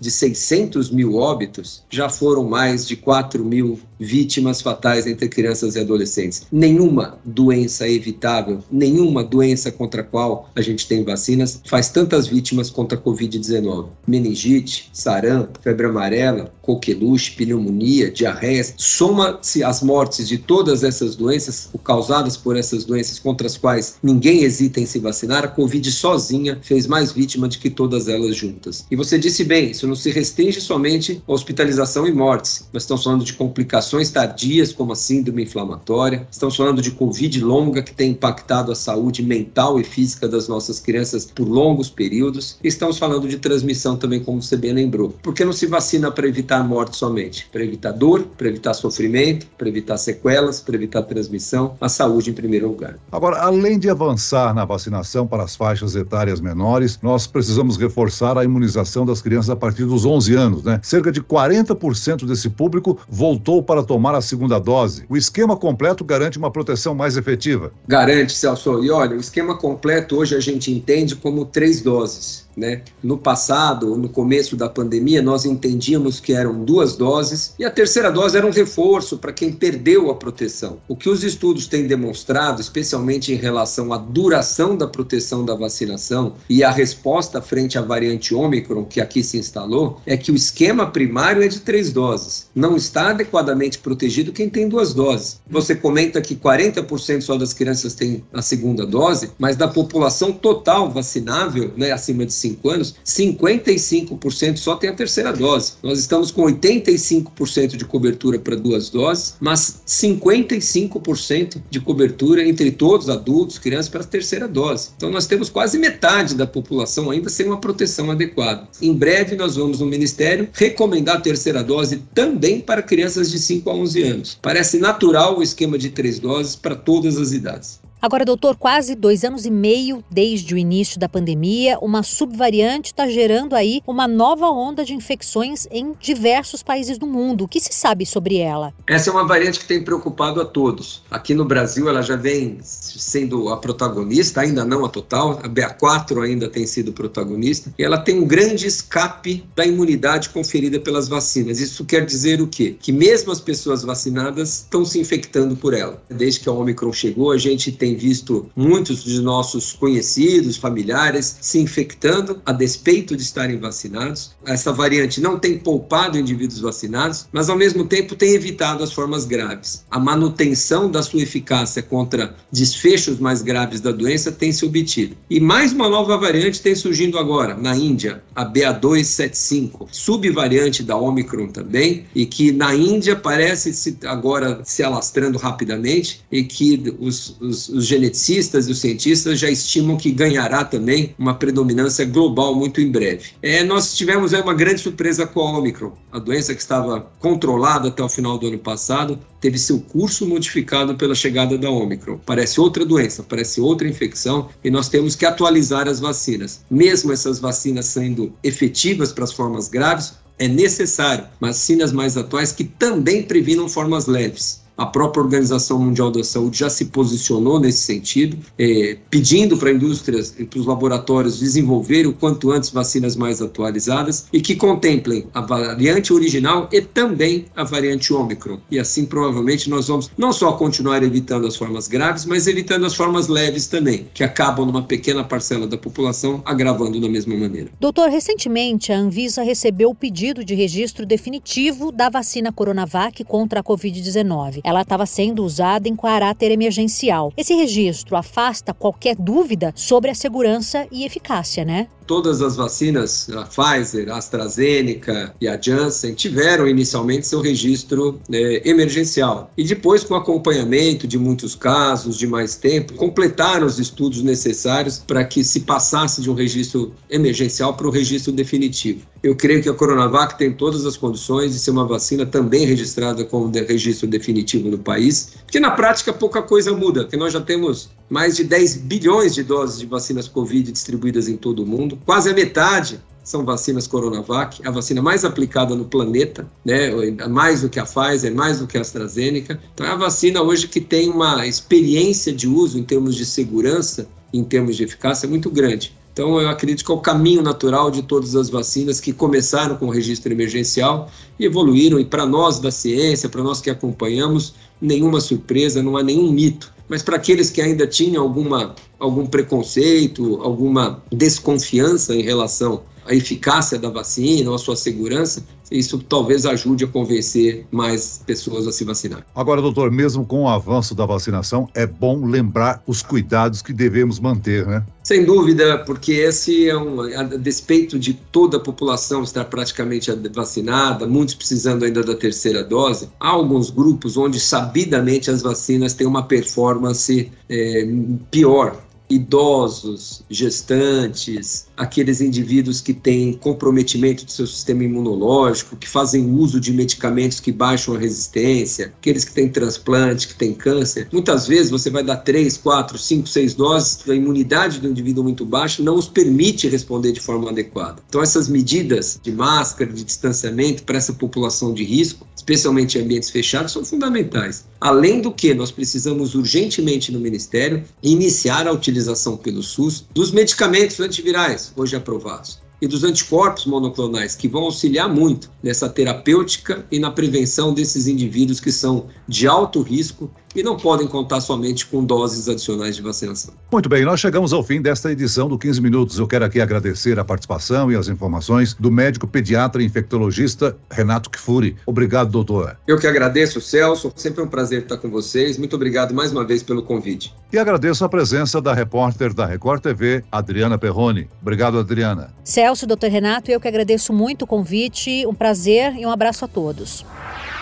de 0.00 0.10
600 0.10 0.90
mil 0.90 1.16
óbitos, 1.16 1.82
já 1.90 2.08
foram 2.08 2.44
mais 2.44 2.86
de 2.86 2.96
4 2.96 3.44
mil 3.44 3.78
vítimas 3.98 4.60
fatais 4.60 5.06
entre 5.06 5.28
crianças 5.28 5.74
e 5.74 5.80
adolescentes. 5.80 6.42
Nenhuma 6.52 7.18
doença 7.24 7.88
evitável, 7.88 8.62
nenhuma 8.70 9.24
doença 9.24 9.72
contra 9.72 10.02
a 10.02 10.04
qual 10.04 10.50
a 10.54 10.60
gente 10.60 10.86
tem 10.86 11.04
vacinas 11.04 11.60
faz 11.66 11.88
tantas 11.88 12.26
vítimas 12.26 12.70
contra 12.70 12.98
a 12.98 13.00
Covid-19. 13.00 13.88
Meningite, 14.06 14.90
sarampo, 14.92 15.58
febre 15.62 15.86
amarela, 15.86 16.52
coqueluche, 16.62 17.32
pneumonia, 17.32 18.10
diarreia. 18.10 18.66
Soma-se 18.76 19.62
as 19.62 19.82
mortes 19.82 20.28
de 20.28 20.38
todas 20.38 20.82
essas 20.82 21.16
doenças 21.16 21.70
causadas 21.84 22.36
por 22.36 22.56
essas 22.56 22.84
doenças 22.84 23.18
contra 23.18 23.46
as 23.46 23.56
quais 23.56 23.96
ninguém 24.02 24.42
hesita 24.42 24.80
em 24.80 24.86
se 24.86 24.98
vacinar, 24.98 25.44
a 25.44 25.48
Covid 25.48 25.90
sozinha 25.90 26.58
fez 26.62 26.86
mais 26.86 27.12
vítima 27.12 27.48
do 27.48 27.58
que 27.58 27.70
todas 27.70 28.08
elas 28.08 28.36
juntas. 28.36 28.84
E 28.90 28.96
você 28.96 29.18
disse 29.26 29.42
bem, 29.42 29.72
isso 29.72 29.88
não 29.88 29.96
se 29.96 30.12
restringe 30.12 30.60
somente 30.60 31.20
à 31.26 31.32
hospitalização 31.32 32.06
e 32.06 32.12
mortes. 32.12 32.68
Nós 32.72 32.84
estamos 32.84 33.02
falando 33.02 33.24
de 33.24 33.32
complicações 33.32 34.08
tardias, 34.08 34.72
como 34.72 34.92
a 34.92 34.96
síndrome 34.96 35.42
inflamatória, 35.42 36.28
estamos 36.30 36.54
falando 36.54 36.80
de 36.80 36.92
Covid 36.92 37.40
longa, 37.40 37.82
que 37.82 37.92
tem 37.92 38.12
impactado 38.12 38.70
a 38.70 38.74
saúde 38.76 39.24
mental 39.24 39.80
e 39.80 39.84
física 39.84 40.28
das 40.28 40.46
nossas 40.46 40.78
crianças 40.78 41.24
por 41.24 41.48
longos 41.48 41.90
períodos. 41.90 42.56
Estamos 42.62 42.98
falando 42.98 43.26
de 43.26 43.36
transmissão 43.38 43.96
também, 43.96 44.22
como 44.22 44.40
você 44.40 44.56
bem 44.56 44.72
lembrou. 44.72 45.10
Por 45.20 45.34
que 45.34 45.44
não 45.44 45.52
se 45.52 45.66
vacina 45.66 46.08
para 46.12 46.28
evitar 46.28 46.62
morte 46.62 46.96
somente? 46.96 47.48
Para 47.50 47.64
evitar 47.64 47.90
dor, 47.90 48.22
para 48.38 48.46
evitar 48.46 48.74
sofrimento, 48.74 49.48
para 49.58 49.68
evitar 49.68 49.96
sequelas, 49.96 50.60
para 50.60 50.76
evitar 50.76 51.02
transmissão, 51.02 51.76
a 51.80 51.88
saúde 51.88 52.30
em 52.30 52.32
primeiro 52.32 52.68
lugar. 52.68 52.96
Agora, 53.10 53.38
além 53.38 53.76
de 53.76 53.90
avançar 53.90 54.54
na 54.54 54.64
vacinação 54.64 55.26
para 55.26 55.42
as 55.42 55.56
faixas 55.56 55.96
etárias 55.96 56.40
menores, 56.40 57.00
nós 57.02 57.26
precisamos 57.26 57.76
reforçar 57.76 58.38
a 58.38 58.44
imunização 58.44 59.04
das 59.04 59.15
das 59.16 59.22
crianças 59.22 59.50
a 59.50 59.56
partir 59.56 59.84
dos 59.84 60.04
11 60.04 60.34
anos, 60.34 60.62
né? 60.62 60.78
Cerca 60.82 61.10
de 61.10 61.22
40% 61.22 62.26
desse 62.26 62.50
público 62.50 62.98
voltou 63.08 63.62
para 63.62 63.82
tomar 63.82 64.14
a 64.14 64.20
segunda 64.20 64.58
dose. 64.58 65.04
O 65.08 65.16
esquema 65.16 65.56
completo 65.56 66.04
garante 66.04 66.38
uma 66.38 66.50
proteção 66.50 66.94
mais 66.94 67.16
efetiva? 67.16 67.72
Garante, 67.88 68.32
Celso. 68.32 68.84
E 68.84 68.90
olha, 68.90 69.16
o 69.16 69.20
esquema 69.20 69.56
completo 69.56 70.16
hoje 70.16 70.34
a 70.34 70.40
gente 70.40 70.70
entende 70.70 71.16
como 71.16 71.44
três 71.44 71.80
doses. 71.80 72.45
Né? 72.56 72.82
No 73.02 73.18
passado, 73.18 73.96
no 73.96 74.08
começo 74.08 74.56
da 74.56 74.68
pandemia, 74.68 75.20
nós 75.20 75.44
entendíamos 75.44 76.20
que 76.20 76.32
eram 76.32 76.64
duas 76.64 76.96
doses 76.96 77.54
e 77.58 77.64
a 77.64 77.70
terceira 77.70 78.10
dose 78.10 78.36
era 78.36 78.46
um 78.46 78.50
reforço 78.50 79.18
para 79.18 79.32
quem 79.32 79.52
perdeu 79.52 80.10
a 80.10 80.14
proteção. 80.14 80.78
O 80.88 80.96
que 80.96 81.10
os 81.10 81.22
estudos 81.22 81.66
têm 81.66 81.86
demonstrado, 81.86 82.60
especialmente 82.60 83.32
em 83.32 83.36
relação 83.36 83.92
à 83.92 83.98
duração 83.98 84.74
da 84.74 84.86
proteção 84.86 85.44
da 85.44 85.54
vacinação 85.54 86.34
e 86.48 86.64
a 86.64 86.70
resposta 86.70 87.42
frente 87.42 87.76
à 87.76 87.82
variante 87.82 88.34
Ômicron, 88.34 88.84
que 88.84 89.00
aqui 89.00 89.22
se 89.22 89.36
instalou, 89.36 90.00
é 90.06 90.16
que 90.16 90.32
o 90.32 90.36
esquema 90.36 90.86
primário 90.86 91.42
é 91.42 91.48
de 91.48 91.60
três 91.60 91.92
doses. 91.92 92.48
Não 92.54 92.76
está 92.76 93.10
adequadamente 93.10 93.78
protegido 93.78 94.32
quem 94.32 94.48
tem 94.48 94.68
duas 94.68 94.94
doses. 94.94 95.40
Você 95.48 95.74
comenta 95.74 96.22
que 96.22 96.34
40% 96.34 97.20
só 97.20 97.36
das 97.36 97.52
crianças 97.52 97.94
têm 97.94 98.24
a 98.32 98.40
segunda 98.40 98.86
dose, 98.86 99.30
mas 99.38 99.56
da 99.56 99.68
população 99.68 100.32
total 100.32 100.90
vacinável, 100.90 101.72
né, 101.76 101.92
acima 101.92 102.24
de 102.24 102.32
5 102.46 102.70
anos, 102.70 102.94
55% 103.04 104.56
só 104.56 104.76
tem 104.76 104.90
a 104.90 104.94
terceira 104.94 105.32
dose. 105.32 105.74
Nós 105.82 105.98
estamos 105.98 106.30
com 106.30 106.42
85% 106.42 107.76
de 107.76 107.84
cobertura 107.84 108.38
para 108.38 108.56
duas 108.56 108.88
doses, 108.90 109.34
mas 109.40 109.82
55% 109.86 111.60
de 111.68 111.80
cobertura 111.80 112.46
entre 112.46 112.70
todos, 112.70 113.08
adultos, 113.08 113.58
crianças, 113.58 113.88
para 113.88 114.02
a 114.02 114.04
terceira 114.04 114.46
dose. 114.46 114.90
Então 114.96 115.10
nós 115.10 115.26
temos 115.26 115.48
quase 115.48 115.78
metade 115.78 116.34
da 116.34 116.46
população 116.46 117.10
ainda 117.10 117.28
sem 117.28 117.46
uma 117.46 117.60
proteção 117.60 118.10
adequada. 118.10 118.68
Em 118.80 118.92
breve 118.92 119.36
nós 119.36 119.56
vamos 119.56 119.80
no 119.80 119.86
Ministério 119.86 120.48
recomendar 120.52 121.16
a 121.16 121.20
terceira 121.20 121.62
dose 121.62 122.02
também 122.14 122.60
para 122.60 122.82
crianças 122.82 123.30
de 123.30 123.38
5 123.38 123.68
a 123.70 123.74
11 123.74 124.02
anos. 124.02 124.38
Parece 124.40 124.78
natural 124.78 125.38
o 125.38 125.42
esquema 125.42 125.78
de 125.78 125.90
três 125.90 126.18
doses 126.18 126.56
para 126.56 126.74
todas 126.74 127.16
as 127.16 127.32
idades. 127.32 127.85
Agora, 128.00 128.24
doutor, 128.24 128.56
quase 128.56 128.94
dois 128.94 129.24
anos 129.24 129.46
e 129.46 129.50
meio 129.50 130.04
desde 130.10 130.54
o 130.54 130.58
início 130.58 131.00
da 131.00 131.08
pandemia, 131.08 131.78
uma 131.80 132.02
subvariante 132.02 132.92
está 132.92 133.08
gerando 133.08 133.56
aí 133.56 133.80
uma 133.86 134.06
nova 134.06 134.48
onda 134.50 134.84
de 134.84 134.94
infecções 134.94 135.66
em 135.70 135.94
diversos 135.98 136.62
países 136.62 136.98
do 136.98 137.06
mundo. 137.06 137.44
O 137.44 137.48
que 137.48 137.58
se 137.58 137.72
sabe 137.72 138.04
sobre 138.04 138.36
ela? 138.36 138.72
Essa 138.86 139.10
é 139.10 139.12
uma 139.12 139.26
variante 139.26 139.58
que 139.58 139.66
tem 139.66 139.82
preocupado 139.82 140.40
a 140.40 140.44
todos. 140.44 141.02
Aqui 141.10 141.34
no 141.34 141.44
Brasil, 141.44 141.88
ela 141.88 142.02
já 142.02 142.16
vem 142.16 142.58
sendo 142.62 143.48
a 143.48 143.56
protagonista, 143.56 144.42
ainda 144.42 144.64
não 144.64 144.84
a 144.84 144.88
total. 144.88 145.40
A 145.42 145.48
BA4 145.48 146.22
ainda 146.22 146.48
tem 146.48 146.66
sido 146.66 146.92
protagonista. 146.92 147.72
E 147.78 147.82
ela 147.82 147.98
tem 147.98 148.18
um 148.20 148.26
grande 148.26 148.66
escape 148.66 149.44
da 149.56 149.64
imunidade 149.64 150.28
conferida 150.28 150.78
pelas 150.78 151.08
vacinas. 151.08 151.60
Isso 151.60 151.84
quer 151.84 152.04
dizer 152.04 152.42
o 152.42 152.46
quê? 152.46 152.76
Que 152.78 152.92
mesmo 152.92 153.32
as 153.32 153.40
pessoas 153.40 153.82
vacinadas 153.82 154.60
estão 154.60 154.84
se 154.84 155.00
infectando 155.00 155.56
por 155.56 155.72
ela. 155.72 156.02
Desde 156.10 156.40
que 156.40 156.48
a 156.48 156.52
Omicron 156.52 156.92
chegou, 156.92 157.32
a 157.32 157.38
gente 157.38 157.72
tem 157.72 157.85
tem 157.86 157.94
visto 157.94 158.50
muitos 158.56 159.04
de 159.04 159.20
nossos 159.20 159.72
conhecidos, 159.72 160.56
familiares 160.56 161.36
se 161.40 161.60
infectando 161.60 162.42
a 162.44 162.52
despeito 162.52 163.16
de 163.16 163.22
estarem 163.22 163.60
vacinados. 163.60 164.32
Essa 164.44 164.72
variante 164.72 165.20
não 165.20 165.38
tem 165.38 165.56
poupado 165.56 166.18
indivíduos 166.18 166.58
vacinados, 166.60 167.28
mas 167.32 167.48
ao 167.48 167.56
mesmo 167.56 167.84
tempo 167.84 168.16
tem 168.16 168.34
evitado 168.34 168.82
as 168.82 168.92
formas 168.92 169.24
graves. 169.24 169.84
A 169.88 170.00
manutenção 170.00 170.90
da 170.90 171.00
sua 171.00 171.22
eficácia 171.22 171.80
contra 171.80 172.34
desfechos 172.50 173.20
mais 173.20 173.40
graves 173.40 173.80
da 173.80 173.92
doença 173.92 174.32
tem 174.32 174.50
se 174.50 174.64
obtido. 174.64 175.16
E 175.30 175.38
mais 175.38 175.72
uma 175.72 175.88
nova 175.88 176.16
variante 176.16 176.60
tem 176.60 176.74
surgindo 176.74 177.18
agora, 177.18 177.56
na 177.56 177.76
Índia, 177.76 178.20
a 178.34 178.44
BA275, 178.44 179.86
subvariante 179.92 180.82
da 180.82 180.96
Omicron 180.96 181.48
também, 181.48 182.04
e 182.14 182.26
que 182.26 182.50
na 182.50 182.74
Índia 182.74 183.14
parece 183.14 183.72
se 183.72 183.96
agora 184.04 184.60
se 184.64 184.82
alastrando 184.82 185.38
rapidamente 185.38 186.20
e 186.32 186.42
que 186.42 186.96
os, 186.98 187.36
os 187.40 187.68
os 187.76 187.86
geneticistas 187.86 188.68
e 188.68 188.72
os 188.72 188.78
cientistas 188.78 189.38
já 189.38 189.50
estimam 189.50 189.96
que 189.96 190.10
ganhará 190.10 190.64
também 190.64 191.14
uma 191.18 191.34
predominância 191.34 192.04
global 192.04 192.54
muito 192.54 192.80
em 192.80 192.90
breve. 192.90 193.30
É, 193.42 193.62
nós 193.62 193.94
tivemos 193.94 194.32
uma 194.32 194.54
grande 194.54 194.80
surpresa 194.80 195.26
com 195.26 195.40
a 195.40 195.58
Omicron. 195.58 195.92
A 196.10 196.18
doença 196.18 196.54
que 196.54 196.60
estava 196.60 197.00
controlada 197.20 197.88
até 197.88 198.02
o 198.02 198.08
final 198.08 198.38
do 198.38 198.48
ano 198.48 198.58
passado 198.58 199.18
teve 199.40 199.58
seu 199.58 199.80
curso 199.80 200.26
modificado 200.26 200.94
pela 200.94 201.14
chegada 201.14 201.58
da 201.58 201.70
Omicron. 201.70 202.18
Parece 202.24 202.60
outra 202.60 202.84
doença, 202.84 203.22
parece 203.22 203.60
outra 203.60 203.86
infecção 203.86 204.48
e 204.64 204.70
nós 204.70 204.88
temos 204.88 205.14
que 205.14 205.26
atualizar 205.26 205.88
as 205.88 206.00
vacinas. 206.00 206.64
Mesmo 206.70 207.12
essas 207.12 207.38
vacinas 207.38 207.86
sendo 207.86 208.32
efetivas 208.42 209.12
para 209.12 209.24
as 209.24 209.32
formas 209.32 209.68
graves, 209.68 210.14
é 210.38 210.48
necessário 210.48 211.26
vacinas 211.40 211.92
mais 211.92 212.16
atuais 212.16 212.52
que 212.52 212.64
também 212.64 213.22
previnam 213.22 213.68
formas 213.68 214.06
leves. 214.06 214.65
A 214.76 214.84
própria 214.84 215.22
Organização 215.22 215.78
Mundial 215.78 216.10
da 216.10 216.22
Saúde 216.22 216.58
já 216.58 216.68
se 216.68 216.86
posicionou 216.86 217.58
nesse 217.58 217.78
sentido, 217.78 218.36
é, 218.58 218.98
pedindo 219.08 219.56
para 219.56 219.72
indústrias 219.72 220.34
e 220.38 220.44
para 220.44 220.60
os 220.60 220.66
laboratórios 220.66 221.40
desenvolverem 221.40 222.10
o 222.10 222.12
quanto 222.12 222.50
antes 222.50 222.68
vacinas 222.68 223.16
mais 223.16 223.40
atualizadas 223.40 224.26
e 224.30 224.40
que 224.40 224.54
contemplem 224.54 225.26
a 225.32 225.40
variante 225.40 226.12
original 226.12 226.68
e 226.70 226.82
também 226.82 227.46
a 227.56 227.64
variante 227.64 228.12
Ômicron. 228.12 228.58
E 228.70 228.78
assim, 228.78 229.06
provavelmente, 229.06 229.70
nós 229.70 229.88
vamos 229.88 230.10
não 230.16 230.30
só 230.30 230.52
continuar 230.52 231.02
evitando 231.02 231.46
as 231.46 231.56
formas 231.56 231.88
graves, 231.88 232.26
mas 232.26 232.46
evitando 232.46 232.84
as 232.84 232.94
formas 232.94 233.28
leves 233.28 233.68
também, 233.68 234.06
que 234.12 234.22
acabam 234.22 234.66
numa 234.66 234.82
pequena 234.82 235.24
parcela 235.24 235.66
da 235.66 235.78
população, 235.78 236.42
agravando 236.44 237.00
da 237.00 237.08
mesma 237.08 237.34
maneira. 237.34 237.70
Doutor, 237.80 238.10
recentemente 238.10 238.92
a 238.92 238.98
Anvisa 238.98 239.42
recebeu 239.42 239.88
o 239.88 239.94
pedido 239.94 240.44
de 240.44 240.54
registro 240.54 241.06
definitivo 241.06 241.90
da 241.90 242.10
vacina 242.10 242.52
Coronavac 242.52 243.24
contra 243.24 243.60
a 243.60 243.64
Covid-19 243.64 244.65
ela 244.66 244.82
estava 244.82 245.06
sendo 245.06 245.44
usada 245.44 245.88
em 245.88 245.94
caráter 245.94 246.50
emergencial. 246.50 247.32
Esse 247.36 247.54
registro 247.54 248.16
afasta 248.16 248.74
qualquer 248.74 249.14
dúvida 249.14 249.72
sobre 249.76 250.10
a 250.10 250.14
segurança 250.14 250.88
e 250.90 251.04
eficácia, 251.04 251.64
né? 251.64 251.86
Todas 252.06 252.40
as 252.42 252.56
vacinas, 252.56 253.28
a 253.30 253.44
Pfizer, 253.44 254.10
a 254.10 254.16
AstraZeneca 254.16 255.34
e 255.40 255.48
a 255.48 255.60
Janssen, 255.60 256.14
tiveram 256.14 256.68
inicialmente 256.68 257.26
seu 257.26 257.40
registro 257.40 258.20
é, 258.32 258.68
emergencial. 258.68 259.50
E 259.56 259.64
depois, 259.64 260.04
com 260.04 260.14
acompanhamento 260.14 261.06
de 261.06 261.18
muitos 261.18 261.54
casos, 261.54 262.16
de 262.16 262.26
mais 262.26 262.56
tempo, 262.56 262.94
completaram 262.94 263.66
os 263.66 263.78
estudos 263.78 264.22
necessários 264.22 265.02
para 265.06 265.24
que 265.24 265.42
se 265.42 265.60
passasse 265.60 266.20
de 266.20 266.30
um 266.30 266.34
registro 266.34 266.92
emergencial 267.10 267.74
para 267.74 267.86
o 267.86 267.90
registro 267.90 268.32
definitivo. 268.32 269.02
Eu 269.22 269.34
creio 269.34 269.62
que 269.62 269.68
a 269.68 269.74
Coronavac 269.74 270.38
tem 270.38 270.52
todas 270.52 270.86
as 270.86 270.96
condições 270.96 271.52
de 271.52 271.58
ser 271.58 271.72
uma 271.72 271.84
vacina 271.84 272.24
também 272.24 272.64
registrada 272.64 273.24
como 273.24 273.50
de 273.50 273.62
registro 273.62 274.06
definitivo 274.06 274.68
no 274.68 274.78
país, 274.78 275.32
porque 275.44 275.58
na 275.58 275.70
prática 275.70 276.12
pouca 276.12 276.42
coisa 276.42 276.72
muda, 276.72 277.02
porque 277.02 277.16
nós 277.16 277.32
já 277.32 277.40
temos 277.40 277.90
mais 278.08 278.36
de 278.36 278.44
10 278.44 278.76
bilhões 278.78 279.34
de 279.34 279.42
doses 279.42 279.78
de 279.78 279.86
vacinas 279.86 280.28
Covid 280.28 280.70
distribuídas 280.70 281.28
em 281.28 281.36
todo 281.36 281.62
o 281.62 281.66
mundo, 281.66 281.98
quase 282.04 282.30
a 282.30 282.34
metade 282.34 283.00
são 283.26 283.44
vacinas 283.44 283.88
Coronavac, 283.88 284.60
a 284.64 284.70
vacina 284.70 285.02
mais 285.02 285.24
aplicada 285.24 285.74
no 285.74 285.84
planeta, 285.84 286.48
né, 286.64 286.90
mais 287.28 287.62
do 287.62 287.68
que 287.68 287.80
a 287.80 287.84
Pfizer, 287.84 288.32
mais 288.32 288.60
do 288.60 288.68
que 288.68 288.78
a 288.78 288.80
AstraZeneca. 288.80 289.60
Então 289.74 289.84
é 289.84 289.90
a 289.90 289.96
vacina 289.96 290.40
hoje 290.40 290.68
que 290.68 290.80
tem 290.80 291.10
uma 291.10 291.44
experiência 291.44 292.32
de 292.32 292.46
uso 292.46 292.78
em 292.78 292.84
termos 292.84 293.16
de 293.16 293.26
segurança, 293.26 294.08
em 294.32 294.44
termos 294.44 294.76
de 294.76 294.84
eficácia 294.84 295.28
muito 295.28 295.50
grande. 295.50 295.95
Então, 296.16 296.40
eu 296.40 296.48
acredito 296.48 296.82
que 296.82 296.90
é 296.90 296.94
o 296.94 296.98
caminho 296.98 297.42
natural 297.42 297.90
de 297.90 298.00
todas 298.00 298.34
as 298.34 298.48
vacinas 298.48 298.98
que 298.98 299.12
começaram 299.12 299.76
com 299.76 299.88
o 299.88 299.90
registro 299.90 300.32
emergencial 300.32 301.10
e 301.38 301.44
evoluíram. 301.44 302.00
E 302.00 302.06
para 302.06 302.24
nós 302.24 302.58
da 302.58 302.70
ciência, 302.70 303.28
para 303.28 303.42
nós 303.42 303.60
que 303.60 303.68
acompanhamos, 303.68 304.54
nenhuma 304.80 305.20
surpresa, 305.20 305.82
não 305.82 305.94
há 305.94 306.02
nenhum 306.02 306.32
mito. 306.32 306.72
Mas 306.88 307.02
para 307.02 307.16
aqueles 307.16 307.50
que 307.50 307.60
ainda 307.60 307.86
tinham 307.86 308.22
alguma, 308.22 308.74
algum 308.98 309.26
preconceito, 309.26 310.40
alguma 310.42 311.02
desconfiança 311.12 312.14
em 312.14 312.22
relação 312.22 312.80
à 313.06 313.14
eficácia 313.14 313.78
da 313.78 313.88
vacina 313.88 314.50
ou 314.50 314.56
à 314.56 314.58
sua 314.58 314.76
segurança, 314.76 315.42
isso 315.70 315.98
talvez 315.98 316.46
ajude 316.46 316.84
a 316.84 316.86
convencer 316.86 317.66
mais 317.70 318.22
pessoas 318.24 318.66
a 318.66 318.72
se 318.72 318.84
vacinar. 318.84 319.26
Agora, 319.34 319.60
doutor, 319.60 319.90
mesmo 319.90 320.24
com 320.24 320.42
o 320.42 320.48
avanço 320.48 320.94
da 320.94 321.04
vacinação, 321.04 321.68
é 321.74 321.86
bom 321.86 322.24
lembrar 322.24 322.82
os 322.86 323.02
cuidados 323.02 323.62
que 323.62 323.72
devemos 323.72 324.20
manter, 324.20 324.66
né? 324.66 324.84
Sem 325.02 325.24
dúvida, 325.24 325.78
porque 325.78 326.12
esse 326.12 326.68
é 326.68 326.76
um, 326.76 327.00
a 327.00 327.22
despeito 327.24 327.98
de 327.98 328.14
toda 328.14 328.56
a 328.56 328.60
população 328.60 329.22
estar 329.22 329.44
praticamente 329.44 330.10
vacinada, 330.34 331.06
muitos 331.06 331.34
precisando 331.34 331.84
ainda 331.84 332.02
da 332.02 332.14
terceira 332.14 332.64
dose, 332.64 333.08
há 333.20 333.28
alguns 333.28 333.70
grupos 333.70 334.16
onde 334.16 334.40
sabidamente 334.40 335.30
as 335.30 335.42
vacinas 335.42 335.94
têm 335.94 336.06
uma 336.06 336.24
performance 336.24 337.30
é, 337.48 337.88
pior 338.30 338.85
idosos, 339.08 340.22
gestantes, 340.28 341.66
aqueles 341.76 342.20
indivíduos 342.20 342.80
que 342.80 342.92
têm 342.92 343.34
comprometimento 343.34 344.24
do 344.24 344.30
seu 344.30 344.46
sistema 344.46 344.84
imunológico, 344.84 345.76
que 345.76 345.88
fazem 345.88 346.30
uso 346.30 346.58
de 346.58 346.72
medicamentos 346.72 347.38
que 347.38 347.52
baixam 347.52 347.94
a 347.94 347.98
resistência, 347.98 348.92
aqueles 348.98 349.24
que 349.24 349.32
têm 349.32 349.48
transplante, 349.48 350.28
que 350.28 350.34
têm 350.34 350.52
câncer. 350.52 351.08
Muitas 351.12 351.46
vezes 351.46 351.70
você 351.70 351.90
vai 351.90 352.02
dar 352.02 352.16
três, 352.16 352.56
quatro, 352.56 352.98
cinco, 352.98 353.28
seis 353.28 353.54
doses, 353.54 354.08
a 354.08 354.14
imunidade 354.14 354.80
do 354.80 354.88
indivíduo 354.88 355.22
muito 355.22 355.44
baixa 355.44 355.82
não 355.82 355.96
os 355.96 356.08
permite 356.08 356.68
responder 356.68 357.12
de 357.12 357.20
forma 357.20 357.50
adequada. 357.50 358.02
Então 358.08 358.22
essas 358.22 358.48
medidas 358.48 359.20
de 359.22 359.30
máscara, 359.30 359.92
de 359.92 360.02
distanciamento 360.02 360.82
para 360.82 360.98
essa 360.98 361.12
população 361.12 361.72
de 361.72 361.84
risco, 361.84 362.26
especialmente 362.34 362.98
em 362.98 363.02
ambientes 363.02 363.30
fechados, 363.30 363.72
são 363.72 363.84
fundamentais. 363.84 364.64
Além 364.80 365.20
do 365.20 365.32
que, 365.32 365.54
nós 365.54 365.70
precisamos 365.70 366.34
urgentemente 366.34 367.10
no 367.12 367.20
Ministério 367.20 367.82
iniciar 368.02 368.66
a 368.66 368.72
utilização 368.72 368.95
disponibilização 368.96 369.36
pelo 369.36 369.62
SUS 369.62 370.06
dos 370.12 370.30
medicamentos 370.30 370.98
antivirais 371.00 371.72
hoje 371.76 371.94
aprovados 371.94 372.58
e 372.80 372.86
dos 372.86 373.04
anticorpos 373.04 373.64
monoclonais, 373.64 374.34
que 374.34 374.48
vão 374.48 374.64
auxiliar 374.64 375.08
muito 375.08 375.50
nessa 375.62 375.88
terapêutica 375.88 376.84
e 376.90 376.98
na 376.98 377.10
prevenção 377.10 377.72
desses 377.72 378.06
indivíduos 378.06 378.60
que 378.60 378.70
são 378.70 379.06
de 379.26 379.46
alto 379.46 379.80
risco 379.80 380.30
e 380.56 380.62
não 380.62 380.76
podem 380.76 381.06
contar 381.06 381.40
somente 381.40 381.86
com 381.86 382.04
doses 382.04 382.48
adicionais 382.48 382.96
de 382.96 383.02
vacinação. 383.02 383.54
Muito 383.70 383.88
bem, 383.88 384.04
nós 384.04 384.18
chegamos 384.18 384.52
ao 384.52 384.62
fim 384.62 384.80
desta 384.80 385.12
edição 385.12 385.48
do 385.48 385.58
15 385.58 385.80
Minutos. 385.80 386.18
Eu 386.18 386.26
quero 386.26 386.44
aqui 386.44 386.60
agradecer 386.60 387.18
a 387.18 387.24
participação 387.24 387.92
e 387.92 387.96
as 387.96 388.08
informações 388.08 388.74
do 388.74 388.90
médico 388.90 389.26
pediatra 389.26 389.82
e 389.82 389.86
infectologista 389.86 390.76
Renato 390.90 391.30
Kifuri. 391.30 391.76
Obrigado, 391.84 392.30
doutor. 392.30 392.76
Eu 392.86 392.98
que 392.98 393.06
agradeço, 393.06 393.60
Celso. 393.60 394.12
Sempre 394.16 394.42
um 394.42 394.48
prazer 394.48 394.82
estar 394.82 394.96
com 394.96 395.10
vocês. 395.10 395.58
Muito 395.58 395.76
obrigado 395.76 396.14
mais 396.14 396.32
uma 396.32 396.44
vez 396.44 396.62
pelo 396.62 396.82
convite. 396.82 397.34
E 397.52 397.58
agradeço 397.58 398.04
a 398.04 398.08
presença 398.08 398.60
da 398.60 398.72
repórter 398.72 399.34
da 399.34 399.46
Record 399.46 399.82
TV, 399.82 400.24
Adriana 400.32 400.78
Perrone. 400.78 401.28
Obrigado, 401.40 401.78
Adriana. 401.78 402.34
Celso, 402.42 402.86
doutor 402.86 403.10
Renato, 403.10 403.50
eu 403.50 403.60
que 403.60 403.68
agradeço 403.68 404.12
muito 404.12 404.42
o 404.42 404.46
convite. 404.46 405.26
Um 405.26 405.34
prazer 405.34 405.94
e 405.96 406.06
um 406.06 406.10
abraço 406.10 406.44
a 406.44 406.48
todos. 406.48 407.04